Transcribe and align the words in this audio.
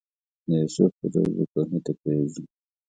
د 0.47 0.49
یوسف 0.61 0.91
په 0.99 1.05
دود 1.13 1.31
به 1.37 1.43
کوهي 1.53 1.79
ته 1.85 1.91
پرېوځي. 1.99 2.43